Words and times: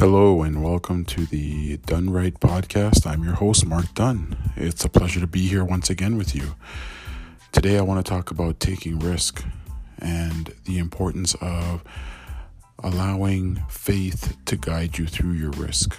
Hello 0.00 0.42
and 0.44 0.64
welcome 0.64 1.04
to 1.04 1.26
the 1.26 1.76
Done 1.76 2.08
Right 2.08 2.32
podcast. 2.40 3.06
I'm 3.06 3.22
your 3.22 3.34
host, 3.34 3.66
Mark 3.66 3.92
Dunn. 3.92 4.34
It's 4.56 4.82
a 4.82 4.88
pleasure 4.88 5.20
to 5.20 5.26
be 5.26 5.46
here 5.46 5.62
once 5.62 5.90
again 5.90 6.16
with 6.16 6.34
you. 6.34 6.54
Today, 7.52 7.76
I 7.76 7.82
want 7.82 8.02
to 8.02 8.10
talk 8.10 8.30
about 8.30 8.60
taking 8.60 8.98
risk 8.98 9.44
and 9.98 10.54
the 10.64 10.78
importance 10.78 11.34
of 11.42 11.84
allowing 12.82 13.56
faith 13.68 14.38
to 14.46 14.56
guide 14.56 14.96
you 14.96 15.06
through 15.06 15.32
your 15.32 15.50
risk. 15.50 15.98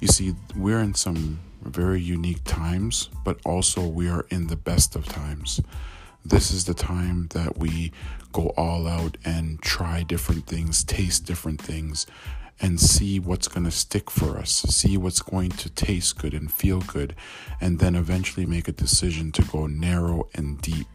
You 0.00 0.06
see, 0.06 0.36
we're 0.54 0.78
in 0.78 0.94
some 0.94 1.40
very 1.60 2.00
unique 2.00 2.44
times, 2.44 3.10
but 3.24 3.40
also 3.44 3.84
we 3.84 4.08
are 4.08 4.26
in 4.30 4.46
the 4.46 4.54
best 4.54 4.94
of 4.94 5.06
times. 5.06 5.60
This 6.24 6.52
is 6.52 6.66
the 6.66 6.74
time 6.74 7.26
that 7.32 7.58
we 7.58 7.90
go 8.30 8.50
all 8.56 8.86
out 8.86 9.16
and 9.24 9.60
try 9.60 10.04
different 10.04 10.46
things, 10.46 10.84
taste 10.84 11.26
different 11.26 11.60
things 11.60 12.06
and 12.60 12.80
see 12.80 13.18
what's 13.18 13.48
going 13.48 13.64
to 13.64 13.70
stick 13.70 14.10
for 14.10 14.38
us, 14.38 14.50
see 14.50 14.96
what's 14.96 15.20
going 15.20 15.50
to 15.50 15.68
taste 15.70 16.18
good 16.18 16.32
and 16.32 16.52
feel 16.52 16.80
good, 16.80 17.14
and 17.60 17.78
then 17.78 17.94
eventually 17.94 18.46
make 18.46 18.68
a 18.68 18.72
decision 18.72 19.32
to 19.32 19.42
go 19.42 19.66
narrow 19.66 20.28
and 20.34 20.60
deep 20.60 20.86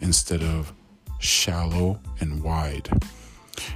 instead 0.00 0.42
of 0.42 0.72
shallow 1.18 2.00
and 2.20 2.42
wide. 2.42 2.88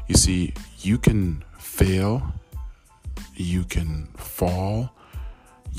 You 0.06 0.14
see, 0.14 0.52
you 0.80 0.98
can 0.98 1.42
fail, 1.58 2.32
you 3.34 3.64
can 3.64 4.06
fall, 4.16 4.90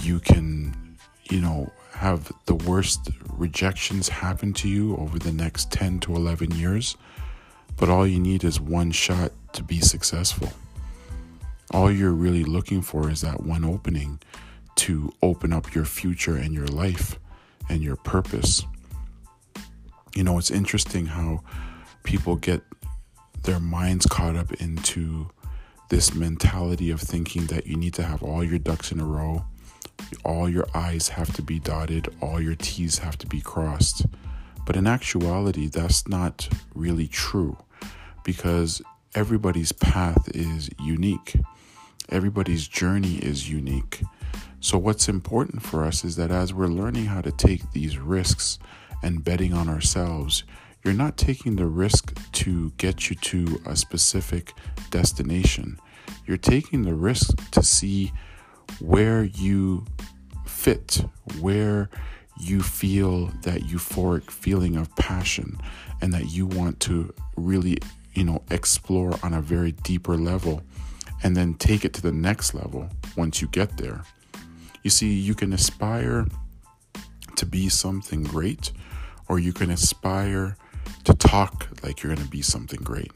you 0.02 0.20
can, 0.20 0.98
you 1.30 1.42
know, 1.42 1.72
have 1.92 2.32
the 2.46 2.56
worst 2.56 3.10
rejections 3.30 4.10
happen 4.10 4.52
to 4.54 4.68
you 4.68 4.98
over 4.98 5.18
the 5.18 5.32
next 5.32 5.72
10 5.72 6.00
to 6.02 6.16
11 6.16 6.52
years, 6.52 6.98
but 7.78 7.90
all 7.90 8.06
you 8.06 8.20
need 8.20 8.44
is 8.44 8.60
one 8.60 8.92
shot 8.92 9.32
to 9.54 9.64
be 9.64 9.80
successful 9.80 10.52
all 11.72 11.92
you're 11.92 12.12
really 12.12 12.44
looking 12.44 12.82
for 12.82 13.10
is 13.10 13.22
that 13.22 13.44
one 13.44 13.66
opening 13.66 14.20
to 14.76 15.12
open 15.22 15.54
up 15.54 15.74
your 15.74 15.86
future 15.86 16.36
and 16.36 16.54
your 16.54 16.68
life 16.68 17.20
and 17.70 17.82
your 17.82 17.96
purpose. 17.96 18.64
You 20.14 20.24
know, 20.24 20.38
it's 20.38 20.52
interesting 20.52 21.08
how 21.08 21.44
people 22.04 22.36
get 22.36 22.62
their 23.44 23.60
minds 23.60 24.06
caught 24.06 24.36
up 24.36 24.54
into 24.54 25.30
this 25.90 26.14
mentality 26.14 26.90
of 26.90 27.02
thinking 27.02 27.46
that 27.48 27.68
you 27.68 27.76
need 27.76 27.94
to 27.94 28.04
have 28.04 28.24
all 28.24 28.44
your 28.44 28.60
ducks 28.60 28.92
in 28.92 29.00
a 29.00 29.06
row, 29.06 29.46
all 30.24 30.50
your 30.50 30.66
I's 30.74 31.10
have 31.10 31.34
to 31.36 31.42
be 31.42 31.60
dotted, 31.60 32.08
all 32.22 32.42
your 32.42 32.56
T's 32.56 33.00
have 33.00 33.18
to 33.20 33.28
be 33.28 33.42
crossed. 33.42 34.06
But 34.66 34.76
in 34.76 34.88
actuality, 34.88 35.68
that's 35.68 36.08
not 36.08 36.50
really 36.74 37.08
true 37.08 37.58
because 38.24 38.82
everybody's 39.14 39.72
path 39.72 40.28
is 40.34 40.70
unique. 40.80 41.36
Everybody's 42.10 42.68
journey 42.68 43.16
is 43.16 43.50
unique. 43.50 44.02
So, 44.60 44.78
what's 44.78 45.10
important 45.10 45.62
for 45.62 45.84
us 45.84 46.04
is 46.04 46.16
that 46.16 46.32
as 46.32 46.54
we're 46.54 46.68
learning 46.68 47.06
how 47.06 47.22
to 47.22 47.32
take 47.32 47.72
these 47.72 47.98
risks 47.98 48.60
and 49.04 49.24
betting 49.24 49.54
on 49.54 49.70
ourselves, 49.70 50.44
you're 50.84 50.94
not 50.94 51.18
taking 51.18 51.56
the 51.56 51.66
risk 51.66 52.18
to 52.34 52.72
get 52.78 53.10
you 53.10 53.16
to 53.16 53.62
a 53.66 53.76
specific 53.76 54.54
destination. 54.92 55.80
You're 56.28 56.38
taking 56.38 56.84
the 56.84 56.94
risk 56.94 57.52
to 57.52 57.64
see 57.64 58.12
where 58.80 59.24
you 59.24 59.86
fit, 60.46 61.06
where 61.40 61.90
you 62.40 62.62
feel 62.62 63.28
that 63.44 63.62
euphoric 63.62 64.30
feeling 64.30 64.76
of 64.76 64.96
passion 64.96 65.58
and 66.02 66.14
that 66.14 66.32
you 66.32 66.46
want 66.46 66.80
to 66.82 67.14
really, 67.36 67.78
you 68.14 68.24
know, 68.24 68.44
explore 68.52 69.18
on 69.24 69.34
a 69.34 69.42
very 69.42 69.72
deeper 69.72 70.18
level 70.18 70.62
and 71.26 71.36
then 71.36 71.56
take 71.56 71.84
it 71.84 71.92
to 71.92 72.04
the 72.04 72.12
next 72.12 72.54
level 72.54 72.88
once 73.18 73.42
you 73.42 73.48
get 73.48 73.78
there. 73.78 74.04
You 74.84 74.92
see, 74.92 75.12
you 75.12 75.34
can 75.34 75.54
aspire 75.54 76.28
to 77.38 77.46
be 77.48 77.68
something 77.68 78.22
great, 78.22 78.72
or 79.28 79.40
you 79.40 79.52
can 79.52 79.72
aspire 79.72 80.56
to 81.04 81.16
talk 81.16 81.68
like 81.82 82.04
you're 82.04 82.14
going 82.14 82.24
to 82.24 82.32
be 82.32 82.44
something 82.44 82.80
great. 82.84 83.12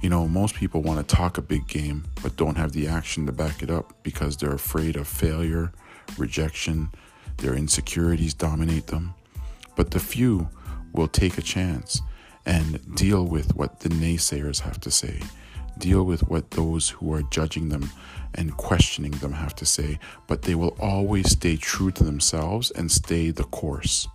You 0.00 0.10
know, 0.10 0.28
most 0.28 0.54
people 0.54 0.80
want 0.80 1.08
to 1.08 1.16
talk 1.16 1.36
a 1.36 1.42
big 1.42 1.66
game, 1.66 2.04
but 2.22 2.36
don't 2.36 2.56
have 2.56 2.70
the 2.70 2.86
action 2.86 3.26
to 3.26 3.32
back 3.32 3.64
it 3.64 3.70
up 3.70 4.04
because 4.04 4.36
they're 4.36 4.54
afraid 4.54 4.94
of 4.94 5.08
failure, 5.08 5.72
rejection, 6.16 6.90
their 7.38 7.54
insecurities 7.54 8.32
dominate 8.32 8.86
them. 8.86 9.12
But 9.74 9.90
the 9.90 9.98
few 9.98 10.50
will 10.92 11.08
take 11.08 11.36
a 11.36 11.42
chance 11.42 12.00
and 12.46 12.94
deal 12.94 13.26
with 13.26 13.56
what 13.56 13.80
the 13.80 13.88
naysayers 13.88 14.60
have 14.60 14.78
to 14.82 14.92
say 14.92 15.20
deal 15.78 16.04
with 16.04 16.28
what 16.28 16.52
those 16.52 16.90
who 16.90 17.12
are 17.12 17.22
judging 17.22 17.68
them 17.68 17.90
and 18.34 18.56
questioning 18.56 19.12
them 19.12 19.32
have 19.32 19.54
to 19.56 19.66
say, 19.66 19.98
but 20.26 20.42
they 20.42 20.54
will 20.54 20.76
always 20.80 21.30
stay 21.30 21.56
true 21.56 21.90
to 21.92 22.04
themselves 22.04 22.70
and 22.72 22.90
stay 22.90 23.30
the 23.30 23.44
course. 23.44 24.08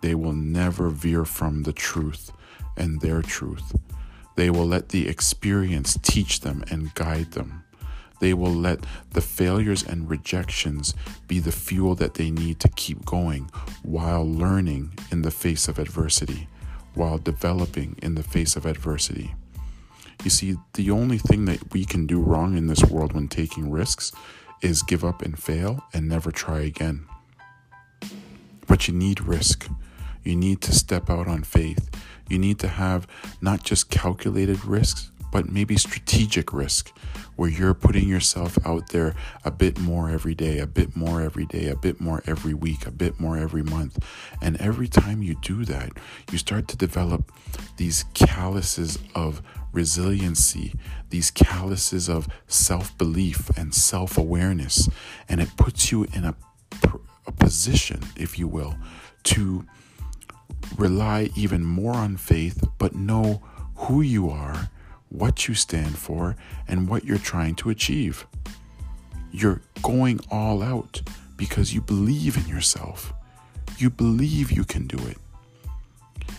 They 0.00 0.14
will 0.14 0.32
never 0.32 0.90
veer 0.90 1.24
from 1.24 1.62
the 1.62 1.72
truth 1.72 2.32
and 2.76 3.00
their 3.00 3.22
truth. 3.22 3.74
They 4.36 4.50
will 4.50 4.66
let 4.66 4.90
the 4.90 5.08
experience 5.08 5.98
teach 6.02 6.40
them 6.40 6.64
and 6.70 6.94
guide 6.94 7.32
them. 7.32 7.64
They 8.20 8.34
will 8.34 8.54
let 8.54 8.80
the 9.10 9.20
failures 9.20 9.82
and 9.82 10.08
rejections 10.08 10.94
be 11.26 11.38
the 11.40 11.52
fuel 11.52 11.94
that 11.96 12.14
they 12.14 12.30
need 12.30 12.60
to 12.60 12.68
keep 12.68 13.04
going 13.04 13.50
while 13.82 14.24
learning 14.24 14.92
in 15.10 15.22
the 15.22 15.30
face 15.30 15.66
of 15.68 15.78
adversity, 15.78 16.48
while 16.94 17.18
developing 17.18 17.96
in 18.00 18.14
the 18.14 18.22
face 18.22 18.54
of 18.54 18.64
adversity. 18.64 19.34
You 20.24 20.30
see, 20.30 20.56
the 20.74 20.90
only 20.90 21.18
thing 21.18 21.46
that 21.46 21.72
we 21.72 21.84
can 21.84 22.06
do 22.06 22.20
wrong 22.20 22.56
in 22.56 22.66
this 22.66 22.84
world 22.84 23.12
when 23.12 23.28
taking 23.28 23.70
risks 23.70 24.12
is 24.60 24.82
give 24.82 25.04
up 25.04 25.22
and 25.22 25.38
fail 25.38 25.84
and 25.92 26.08
never 26.08 26.30
try 26.30 26.60
again. 26.60 27.06
But 28.66 28.86
you 28.86 28.94
need 28.94 29.20
risk. 29.20 29.68
You 30.22 30.36
need 30.36 30.60
to 30.62 30.72
step 30.72 31.10
out 31.10 31.26
on 31.26 31.42
faith. 31.42 31.90
You 32.28 32.38
need 32.38 32.58
to 32.60 32.68
have 32.68 33.06
not 33.40 33.64
just 33.64 33.90
calculated 33.90 34.64
risks, 34.64 35.10
but 35.32 35.50
maybe 35.50 35.76
strategic 35.76 36.52
risk 36.52 36.96
where 37.34 37.48
you're 37.48 37.74
putting 37.74 38.06
yourself 38.06 38.58
out 38.64 38.90
there 38.90 39.16
a 39.44 39.50
bit 39.50 39.80
more 39.80 40.10
every 40.10 40.34
day, 40.34 40.58
a 40.58 40.66
bit 40.66 40.94
more 40.94 41.22
every 41.22 41.46
day, 41.46 41.68
a 41.68 41.74
bit 41.74 42.00
more 42.00 42.22
every 42.26 42.54
week, 42.54 42.86
a 42.86 42.90
bit 42.90 43.18
more 43.18 43.38
every 43.38 43.62
month. 43.62 43.98
And 44.40 44.56
every 44.58 44.86
time 44.86 45.22
you 45.22 45.34
do 45.40 45.64
that, 45.64 45.92
you 46.30 46.36
start 46.38 46.68
to 46.68 46.76
develop 46.76 47.32
these 47.78 48.04
calluses 48.14 48.98
of 49.14 49.42
resiliency, 49.72 50.74
these 51.08 51.30
calluses 51.30 52.08
of 52.08 52.28
self 52.46 52.96
belief 52.98 53.50
and 53.56 53.74
self 53.74 54.18
awareness. 54.18 54.88
And 55.28 55.40
it 55.40 55.56
puts 55.56 55.90
you 55.90 56.04
in 56.12 56.24
a, 56.24 56.36
a 57.26 57.32
position, 57.32 58.00
if 58.16 58.38
you 58.38 58.46
will, 58.46 58.76
to 59.24 59.64
rely 60.76 61.30
even 61.34 61.64
more 61.64 61.94
on 61.94 62.18
faith, 62.18 62.62
but 62.78 62.94
know 62.94 63.42
who 63.74 64.02
you 64.02 64.28
are, 64.28 64.70
what 65.12 65.46
you 65.46 65.54
stand 65.54 65.96
for, 65.96 66.36
and 66.66 66.88
what 66.88 67.04
you're 67.04 67.18
trying 67.18 67.54
to 67.56 67.70
achieve. 67.70 68.26
You're 69.30 69.60
going 69.82 70.20
all 70.30 70.62
out 70.62 71.02
because 71.36 71.74
you 71.74 71.80
believe 71.80 72.36
in 72.36 72.48
yourself. 72.48 73.12
You 73.78 73.90
believe 73.90 74.50
you 74.50 74.64
can 74.64 74.86
do 74.86 74.98
it. 75.06 75.18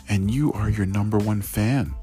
And 0.10 0.30
you 0.30 0.52
are 0.54 0.70
your 0.70 0.86
number 0.86 1.18
one 1.18 1.42
fan. 1.42 1.94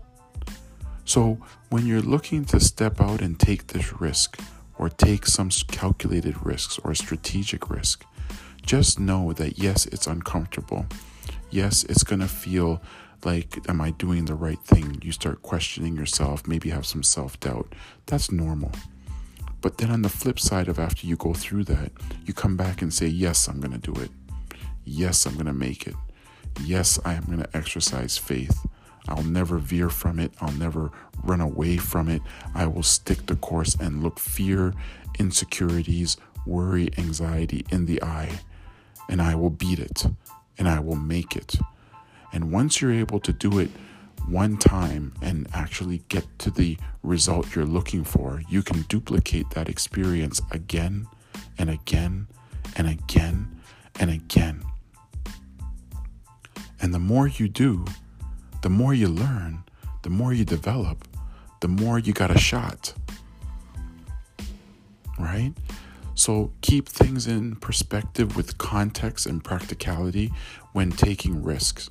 So, 1.05 1.39
when 1.71 1.87
you're 1.87 2.01
looking 2.01 2.45
to 2.47 2.61
step 2.61 3.01
out 3.01 3.21
and 3.21 3.39
take 3.39 3.69
this 3.69 4.01
risk, 4.01 4.39
or 4.81 4.89
take 4.89 5.27
some 5.27 5.51
calculated 5.69 6.35
risks 6.43 6.79
or 6.83 6.95
strategic 6.95 7.69
risk, 7.69 8.07
just 8.65 8.99
know 8.99 9.35
that 9.35 9.59
yes, 9.59 9.85
it's 9.85 10.07
uncomfortable. 10.07 10.87
Yes, 11.51 11.85
it's 11.85 12.03
going 12.03 12.21
to 12.21 12.29
feel 12.29 12.81
like, 13.25 13.59
am 13.69 13.81
I 13.81 13.91
doing 13.93 14.25
the 14.25 14.35
right 14.35 14.61
thing? 14.61 15.01
You 15.03 15.13
start 15.13 15.43
questioning 15.43 15.97
yourself, 15.97 16.47
maybe 16.47 16.71
have 16.71 16.87
some 16.87 17.03
self 17.03 17.39
doubt. 17.41 17.75
That's 18.07 18.31
normal. 18.31 18.73
But 19.61 19.79
then 19.79 19.91
on 19.91 20.03
the 20.03 20.09
flip 20.09 20.41
side 20.41 20.69
of 20.69 20.79
after 20.79 21.07
you 21.07 21.17
go 21.17 21.35
through 21.35 21.65
that, 21.65 21.93
you 22.25 22.33
come 22.33 22.57
back 22.57 22.81
and 22.81 22.93
say, 22.93 23.07
yes, 23.07 23.47
I'm 23.47 23.61
going 23.61 23.79
to 23.79 23.93
do 23.93 24.01
it. 24.01 24.11
Yes, 24.85 25.27
I'm 25.27 25.35
going 25.35 25.47
to 25.47 25.53
make 25.53 25.87
it. 25.87 25.95
Yes, 26.65 26.99
I 27.05 27.15
am 27.15 27.25
going 27.25 27.43
to 27.43 27.57
exercise 27.57 28.17
faith. 28.17 28.67
I'll 29.09 29.23
never 29.23 29.59
veer 29.59 29.91
from 29.91 30.19
it. 30.19 30.33
I'll 30.41 30.53
never 30.53 30.91
run 31.23 31.41
away 31.41 31.77
from 31.77 32.09
it. 32.09 32.23
I 32.55 32.67
will 32.67 32.83
stick 32.83 33.27
the 33.27 33.37
course 33.37 33.75
and 33.75 34.03
look 34.03 34.19
fear, 34.19 34.73
insecurities, 35.19 36.17
worry, 36.47 36.91
anxiety 36.97 37.67
in 37.71 37.87
the 37.87 38.03
eye, 38.03 38.41
and 39.09 39.21
I 39.21 39.35
will 39.35 39.51
beat 39.51 39.79
it 39.79 40.07
and 40.59 40.69
I 40.69 40.79
will 40.81 40.97
make 40.97 41.37
it. 41.37 41.57
And 42.33 42.53
once 42.53 42.81
you're 42.81 42.93
able 42.93 43.21
to 43.21 43.33
do 43.33 43.59
it 43.59 43.71
one 44.29 44.57
time 44.59 45.13
and 45.23 45.49
actually 45.53 46.03
get 46.09 46.27
to 46.41 46.51
the 46.51 46.77
result 47.03 47.55
you're 47.55 47.65
looking 47.65 48.05
for, 48.05 48.43
you 48.49 48.63
can 48.63 48.83
duplicate 48.83 49.51
that 49.51 49.69
experience 49.69 50.41
again 50.51 51.07
and 51.59 51.71
again 51.71 52.29
and 52.77 52.89
again 52.89 53.61
and 53.99 54.11
again. 54.11 54.63
And 56.81 56.95
the 56.95 56.99
more 56.99 57.27
you 57.27 57.49
do, 57.49 57.85
the 58.63 58.71
more 58.71 58.95
you 58.95 59.09
learn, 59.09 59.65
the 60.03 60.11
more 60.11 60.33
you 60.33 60.45
develop, 60.45 61.07
the 61.61 61.69
more 61.69 61.99
you 61.99 62.13
got 62.13 62.31
a 62.31 62.39
shot. 62.39 62.95
right? 65.19 65.53
So 66.15 66.53
keep 66.61 66.89
things 66.89 67.27
in 67.27 67.57
perspective 67.57 68.37
with 68.37 68.59
context 68.59 69.27
and 69.27 69.43
practicality 69.43 70.33
when 70.73 70.91
taking 70.93 71.43
risks. 71.43 71.91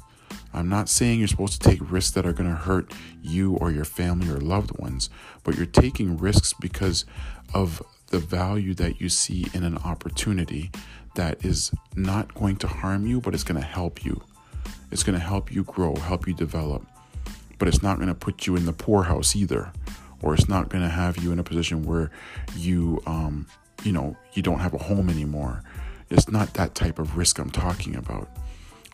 I'm 0.54 0.70
not 0.70 0.90
saying 0.90 1.20
you're 1.20 1.28
supposed 1.28 1.62
to 1.62 1.70
take 1.70 1.80
risks 1.92 2.12
that 2.12 2.26
are 2.26 2.34
going 2.34 2.50
to 2.50 2.56
hurt 2.56 2.92
you 3.22 3.56
or 3.56 3.72
your 3.72 3.86
family 3.86 4.30
or 4.30 4.40
loved 4.40 4.78
ones, 4.80 5.10
but 5.44 5.56
you're 5.56 5.66
taking 5.66 6.18
risks 6.18 6.54
because 6.54 7.06
of 7.54 7.82
the 8.08 8.20
value 8.20 8.74
that 8.76 9.00
you 9.00 9.10
see 9.10 9.48
in 9.54 9.64
an 9.64 9.78
opportunity 9.78 10.72
that 11.16 11.44
is 11.46 11.72
not 11.96 12.34
going 12.34 12.56
to 12.58 12.68
harm 12.68 13.06
you, 13.06 13.22
but 13.22 13.34
it's 13.34 13.44
going 13.44 13.60
to 13.60 13.66
help 13.66 14.04
you. 14.04 14.22
It's 14.92 15.04
going 15.04 15.18
to 15.18 15.24
help 15.24 15.52
you 15.54 15.64
grow, 15.64 15.96
help 15.96 16.28
you 16.28 16.34
develop, 16.34 16.86
but 17.60 17.68
it's 17.68 17.84
not 17.84 17.98
going 17.98 18.08
to 18.10 18.16
put 18.16 18.48
you 18.48 18.56
in 18.56 18.66
the 18.66 18.74
poorhouse 18.74 19.36
either, 19.36 19.72
or 20.22 20.34
it's 20.34 20.50
not 20.50 20.70
going 20.70 20.84
to 20.84 20.90
have 20.90 21.18
you 21.18 21.32
in 21.32 21.40
a 21.40 21.44
position 21.44 21.84
where 21.84 22.10
you, 22.56 23.02
um, 23.06 23.46
you 23.84 23.92
know, 23.92 24.18
you 24.34 24.42
don't 24.42 24.60
have 24.60 24.74
a 24.74 24.80
home 24.80 25.10
anymore. 25.10 25.64
It's 26.10 26.28
not 26.28 26.56
that 26.56 26.74
type 26.74 26.98
of 26.98 27.18
risk 27.18 27.38
I'm 27.38 27.52
talking 27.52 27.96
about. 27.96 28.30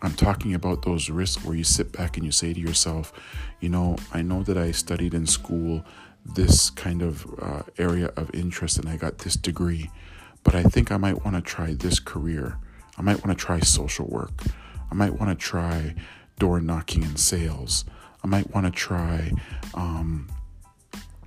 I'm 0.01 0.13
talking 0.13 0.53
about 0.53 0.83
those 0.83 1.09
risks 1.09 1.43
where 1.43 1.55
you 1.55 1.63
sit 1.63 1.91
back 1.91 2.17
and 2.17 2.25
you 2.25 2.31
say 2.31 2.53
to 2.53 2.59
yourself, 2.59 3.13
you 3.59 3.69
know, 3.69 3.95
I 4.13 4.21
know 4.21 4.43
that 4.43 4.57
I 4.57 4.71
studied 4.71 5.13
in 5.13 5.25
school 5.25 5.83
this 6.25 6.69
kind 6.69 7.01
of 7.01 7.25
uh, 7.41 7.63
area 7.77 8.11
of 8.17 8.33
interest 8.33 8.77
and 8.77 8.89
I 8.89 8.97
got 8.97 9.19
this 9.19 9.35
degree, 9.35 9.89
but 10.43 10.55
I 10.55 10.63
think 10.63 10.91
I 10.91 10.97
might 10.97 11.23
want 11.23 11.35
to 11.35 11.41
try 11.41 11.73
this 11.73 11.99
career. 11.99 12.57
I 12.97 13.01
might 13.01 13.25
want 13.25 13.37
to 13.37 13.45
try 13.45 13.59
social 13.59 14.07
work. 14.07 14.43
I 14.91 14.95
might 14.95 15.19
want 15.19 15.37
to 15.37 15.43
try 15.43 15.95
door 16.39 16.59
knocking 16.59 17.03
and 17.03 17.19
sales. 17.19 17.85
I 18.23 18.27
might 18.27 18.53
want 18.53 18.65
to 18.65 18.71
try, 18.71 19.31
um, 19.73 20.27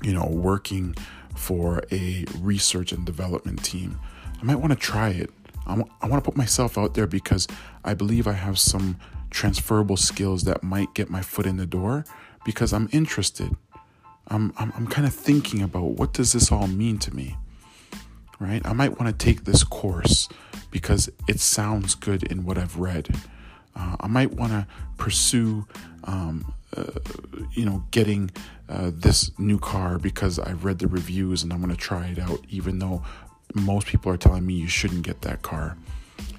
you 0.03 0.13
know, 0.13 0.27
working 0.27 0.95
for 1.37 1.83
a 1.93 2.25
research 2.41 2.93
and 2.93 3.07
development 3.07 3.65
team. 3.65 3.99
I 4.41 4.45
might 4.45 4.57
want 4.57 4.73
to 4.73 4.79
try 4.79 5.11
it. 5.11 5.31
I, 5.69 5.77
w- 5.77 5.95
I 6.01 6.09
want 6.09 6.25
to 6.25 6.31
put 6.31 6.37
myself 6.37 6.79
out 6.79 6.95
there 6.95 7.07
because 7.07 7.47
I 7.85 7.95
believe 7.95 8.27
I 8.27 8.33
have 8.33 8.59
some 8.59 8.99
transferable 9.31 9.97
skills 9.97 10.45
that 10.45 10.63
might 10.63 10.95
get 10.95 11.11
my 11.11 11.21
foot 11.23 11.47
in 11.47 11.57
the 11.57 11.67
door 11.67 12.05
because 12.45 12.73
I'm 12.73 12.89
interested. 12.93 13.55
I'm, 14.29 14.53
I'm, 14.59 14.73
I'm 14.77 14.87
kind 14.87 15.07
of 15.07 15.15
thinking 15.15 15.63
about 15.63 15.85
what 15.93 16.13
does 16.13 16.33
this 16.33 16.51
all 16.51 16.67
mean 16.67 16.99
to 17.01 17.15
me, 17.15 17.37
right? 18.39 18.67
I 18.67 18.73
might 18.73 18.99
want 18.99 19.07
to 19.07 19.25
take 19.25 19.45
this 19.45 19.65
course 19.65 20.29
because 20.71 21.11
it 21.29 21.41
sounds 21.41 21.95
good 21.95 22.23
in 22.25 22.45
what 22.45 22.59
I've 22.59 22.79
read. 22.79 23.09
Uh, 23.75 23.97
I 24.01 24.07
might 24.07 24.33
want 24.33 24.53
to 24.53 24.67
pursue, 24.97 25.67
um, 26.05 26.53
uh, 26.77 26.85
you 27.53 27.65
know, 27.65 27.85
getting 27.91 28.31
uh, 28.69 28.91
this 28.93 29.31
new 29.39 29.59
car 29.59 29.99
because 29.99 30.39
I've 30.39 30.65
read 30.65 30.79
the 30.79 30.89
reviews 30.89 31.43
and 31.43 31.53
I'm 31.53 31.61
going 31.61 31.71
to 31.71 31.77
try 31.77 32.07
it 32.09 32.19
out, 32.19 32.41
even 32.51 32.81
though 32.81 33.03
most 33.55 33.87
people 33.87 34.13
are 34.13 34.17
telling 34.17 34.47
me 34.47 34.55
you 34.55 34.69
shouldn't 34.69 35.03
get 35.03 35.23
that 35.23 35.43
car. 35.43 35.77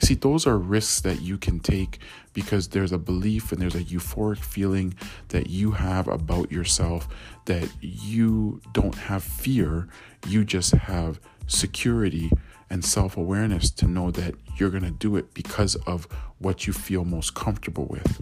See, 0.01 0.15
those 0.15 0.47
are 0.47 0.57
risks 0.57 1.01
that 1.01 1.21
you 1.21 1.37
can 1.37 1.59
take 1.59 1.99
because 2.33 2.69
there's 2.69 2.91
a 2.91 2.97
belief 2.97 3.51
and 3.51 3.61
there's 3.61 3.75
a 3.75 3.83
euphoric 3.83 4.39
feeling 4.39 4.93
that 5.29 5.49
you 5.49 5.71
have 5.71 6.07
about 6.07 6.51
yourself 6.51 7.07
that 7.45 7.69
you 7.81 8.61
don't 8.73 8.95
have 8.95 9.23
fear, 9.23 9.87
you 10.27 10.45
just 10.45 10.71
have 10.71 11.19
security 11.47 12.31
and 12.69 12.85
self 12.85 13.17
awareness 13.17 13.71
to 13.71 13.87
know 13.87 14.11
that 14.11 14.35
you're 14.57 14.69
going 14.69 14.83
to 14.83 14.91
do 14.91 15.15
it 15.15 15.33
because 15.33 15.75
of 15.87 16.07
what 16.37 16.67
you 16.67 16.73
feel 16.73 17.03
most 17.03 17.33
comfortable 17.33 17.85
with. 17.85 18.21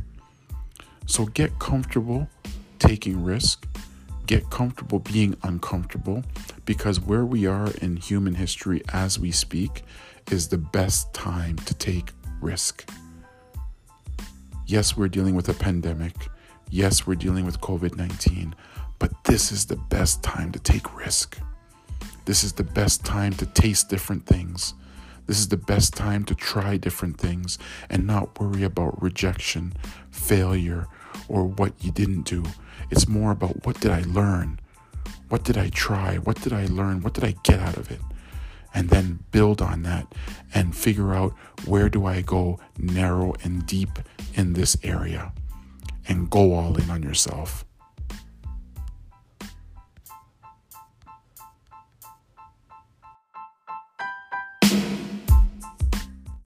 So 1.05 1.25
get 1.25 1.59
comfortable 1.59 2.29
taking 2.79 3.23
risk 3.23 3.66
get 4.27 4.49
comfortable 4.49 4.99
being 4.99 5.35
uncomfortable 5.43 6.23
because 6.65 6.99
where 6.99 7.25
we 7.25 7.47
are 7.47 7.71
in 7.81 7.95
human 7.95 8.35
history 8.35 8.81
as 8.93 9.17
we 9.17 9.31
speak 9.31 9.83
is 10.31 10.49
the 10.49 10.57
best 10.57 11.13
time 11.13 11.55
to 11.59 11.73
take 11.73 12.11
risk. 12.41 12.89
Yes, 14.65 14.97
we're 14.97 15.07
dealing 15.07 15.33
with 15.33 15.47
a 15.47 15.53
pandemic. 15.53 16.13
Yes, 16.69 17.07
we're 17.07 17.15
dealing 17.15 17.45
with 17.45 17.61
COVID 17.61 17.95
19, 17.95 18.53
but 18.99 19.11
this 19.23 19.51
is 19.51 19.65
the 19.65 19.77
best 19.77 20.21
time 20.23 20.51
to 20.51 20.59
take 20.59 20.95
risk. 20.97 21.39
This 22.25 22.43
is 22.43 22.51
the 22.53 22.63
best 22.63 23.05
time 23.05 23.31
to 23.35 23.45
taste 23.45 23.89
different 23.89 24.25
things. 24.25 24.73
This 25.25 25.39
is 25.39 25.47
the 25.47 25.57
best 25.57 25.93
time 25.93 26.25
to 26.25 26.35
try 26.35 26.75
different 26.75 27.17
things 27.17 27.57
and 27.89 28.05
not 28.05 28.39
worry 28.39 28.63
about 28.63 29.01
rejection, 29.01 29.73
failure, 30.11 30.87
or 31.27 31.45
what 31.45 31.73
you 31.83 31.91
didn't 31.91 32.23
do. 32.23 32.43
It's 32.89 33.07
more 33.07 33.31
about 33.31 33.65
what 33.65 33.79
did 33.79 33.91
I 33.91 34.01
learn? 34.03 34.59
What 35.29 35.43
did 35.43 35.57
I 35.57 35.69
try? 35.69 36.17
What 36.17 36.41
did 36.41 36.53
I 36.53 36.65
learn? 36.67 37.01
What 37.01 37.13
did 37.13 37.23
I 37.23 37.35
get 37.43 37.59
out 37.59 37.77
of 37.77 37.91
it? 37.91 37.99
And 38.73 38.89
then 38.89 39.19
build 39.31 39.61
on 39.61 39.83
that 39.83 40.13
and 40.53 40.75
figure 40.75 41.13
out 41.13 41.33
where 41.65 41.89
do 41.89 42.05
I 42.05 42.21
go 42.21 42.59
narrow 42.77 43.33
and 43.43 43.65
deep 43.65 43.99
in 44.35 44.53
this 44.53 44.77
area 44.83 45.33
and 46.07 46.29
go 46.29 46.53
all 46.53 46.77
in 46.77 46.89
on 46.89 47.03
yourself. 47.03 47.65